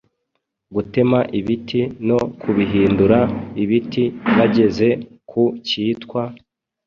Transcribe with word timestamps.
gutema 0.75 1.19
ibiti 1.39 1.81
no 2.07 2.19
kubihindura 2.41 3.19
ibiti 3.63 4.03
Bageze 4.35 4.87
ku 5.29 5.43
kirwa 5.67 6.23